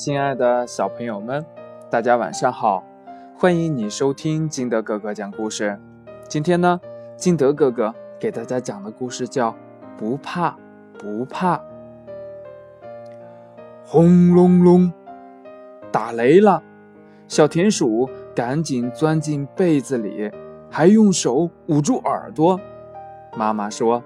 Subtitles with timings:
[0.00, 1.44] 亲爱的小朋友们，
[1.90, 2.84] 大家晚上好！
[3.36, 5.76] 欢迎你收听金德哥哥讲故事。
[6.28, 6.80] 今天呢，
[7.16, 9.50] 金德哥哥给大家讲的故事叫
[9.98, 10.56] 《不怕
[10.96, 11.56] 不怕》。
[13.84, 14.92] 轰隆隆，
[15.90, 16.62] 打雷了！
[17.26, 20.30] 小田鼠赶紧钻进被子里，
[20.70, 22.60] 还用手捂住耳朵。
[23.36, 24.00] 妈妈说：“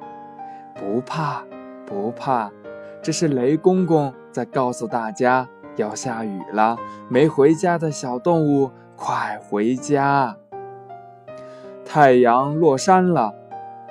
[0.74, 1.44] 不怕
[1.84, 2.50] 不怕，
[3.02, 5.46] 这是雷公公。”在告诉大家
[5.76, 6.76] 要下雨了，
[7.08, 10.36] 没回家的小动物快回家。
[11.84, 13.34] 太阳落山了，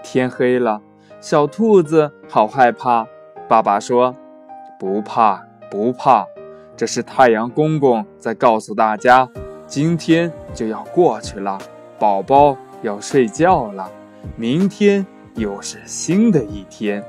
[0.03, 0.81] 天黑了，
[1.19, 3.05] 小兔子好害怕。
[3.47, 4.15] 爸爸说
[4.79, 6.25] ：“不怕不怕，
[6.75, 9.27] 这是太阳公公在告诉大家，
[9.67, 11.57] 今天就要过去了，
[11.99, 13.91] 宝宝要睡觉了，
[14.35, 15.05] 明天
[15.35, 17.03] 又是新的一天。”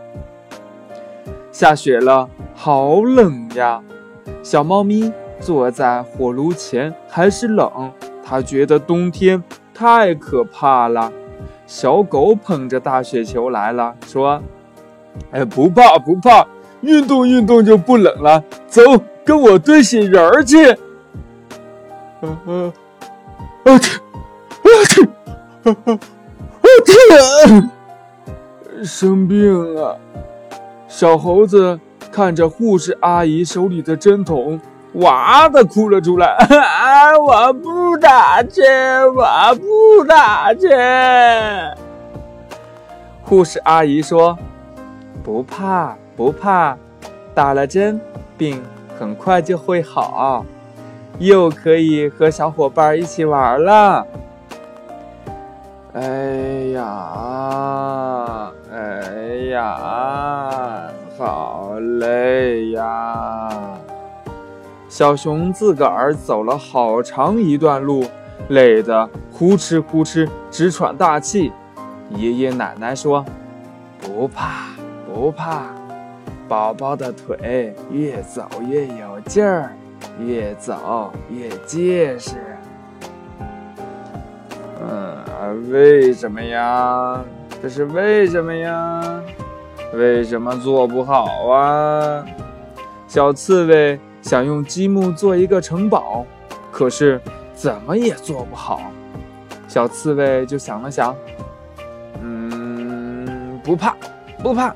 [1.52, 2.28] 下雪了。
[2.54, 3.82] 好冷呀！
[4.42, 7.92] 小猫咪坐在火炉前，还是冷。
[8.24, 9.42] 它觉得冬天
[9.74, 11.12] 太可怕了。
[11.66, 14.42] 小狗捧着大雪球来了，说
[15.32, 16.46] ：“哎，不怕不怕，
[16.82, 18.42] 运动运动就不冷了。
[18.66, 18.82] 走，
[19.24, 20.56] 跟我堆雪人儿去。”
[22.22, 22.72] 嗯嗯，
[23.64, 24.00] 我去，
[24.62, 25.08] 我去，
[25.64, 27.70] 我天！
[28.84, 29.98] 生病了，
[30.86, 31.78] 小猴子。
[32.12, 34.60] 看着护士阿姨手里的针筒，
[34.92, 36.26] 哇的哭了出来。
[36.26, 37.16] 啊！
[37.18, 41.74] 我不打针，我不打针。
[43.22, 44.36] 护士阿姨说
[45.24, 46.76] ：“不怕，不怕，
[47.34, 47.98] 打了针，
[48.36, 48.62] 病
[48.98, 50.44] 很快就会好，
[51.18, 54.06] 又可以和小伙伴一起玩了。”
[55.94, 56.02] 哎
[56.74, 58.76] 呀，哎
[59.50, 60.01] 呀！
[64.92, 68.04] 小熊自个儿走了好长一段路，
[68.48, 71.50] 累得呼哧呼哧直喘大气。
[72.10, 73.24] 爷爷奶奶说
[73.98, 74.66] ：“不怕
[75.06, 75.62] 不怕，
[76.46, 79.74] 宝宝的腿越走越有劲儿，
[80.20, 82.32] 越走越结实。”
[84.86, 87.18] 嗯，为什么呀？
[87.62, 89.22] 这是为什么呀？
[89.94, 92.22] 为什么做不好啊？
[93.08, 93.98] 小刺猬
[94.32, 96.24] 想用积木做一个城堡，
[96.70, 97.20] 可是
[97.52, 98.80] 怎么也做不好。
[99.68, 101.14] 小刺猬就想了想，
[102.22, 103.94] 嗯，不怕，
[104.42, 104.74] 不怕，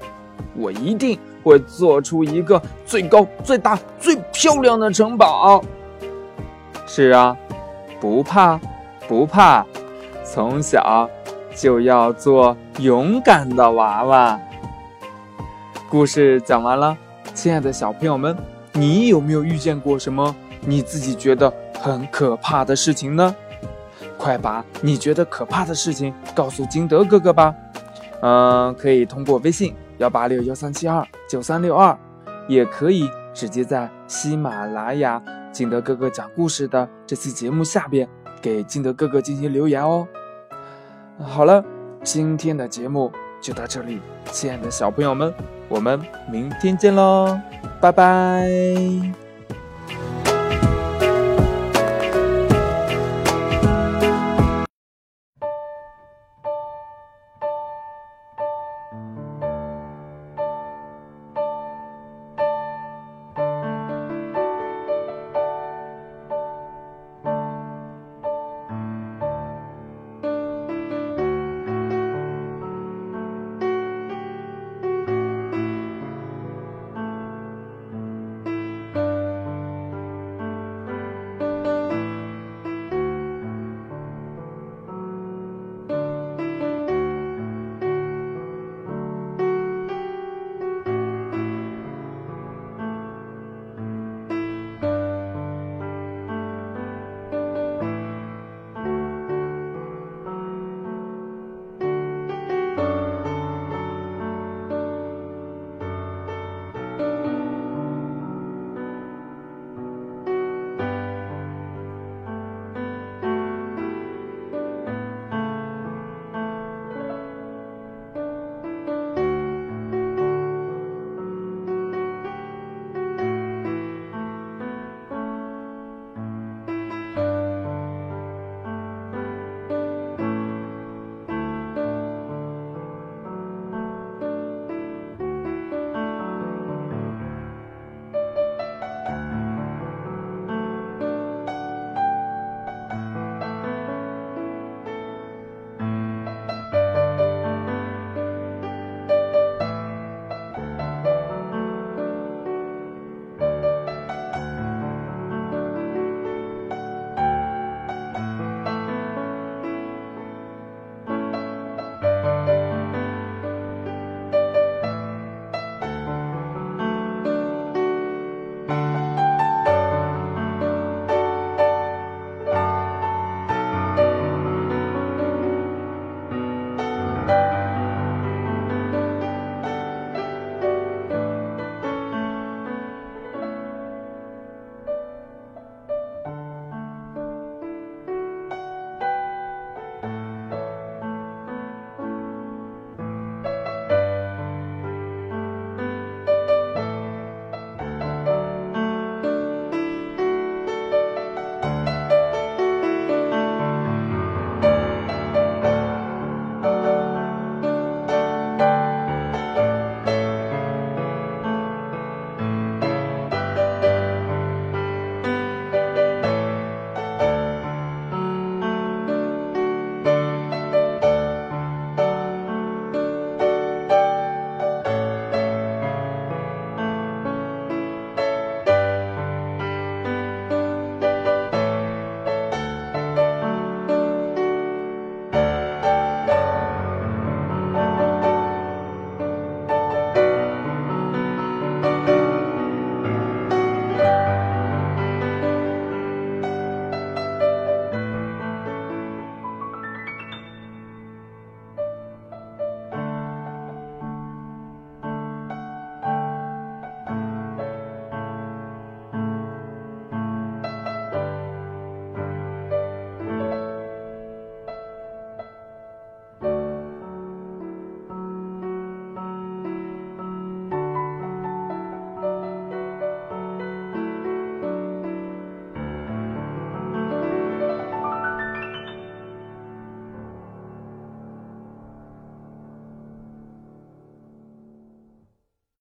[0.56, 5.65] 我一定会做出一个最高、最大、最漂亮的城堡。
[6.87, 7.34] 是啊，
[7.99, 8.61] 不怕，
[9.09, 9.65] 不怕，
[10.22, 11.09] 从小
[11.55, 14.39] 就要做勇敢的娃娃。
[15.89, 16.95] 故事讲完了，
[17.33, 18.37] 亲爱的小朋友们，
[18.76, 23.34] 你有没有遇见过什么你自己觉得很可怕的事情呢？
[24.19, 27.54] 快把你觉得可怕的事情告诉金德哥哥吧。
[28.20, 31.97] 嗯，可以通过微信幺八六幺三七二九三六二，
[32.48, 35.22] 也可以直接在喜马拉雅
[35.53, 38.09] 金德哥哥讲故事的这期节目下边
[38.42, 40.06] 给金德哥哥进行留言哦。
[41.19, 41.65] 好了，
[42.03, 43.10] 今天的节目
[43.41, 44.00] 就到这里，
[44.32, 45.32] 亲爱的小朋友们。
[45.69, 46.00] 我们
[46.31, 47.41] 明天见喽，
[47.81, 49.16] 拜拜。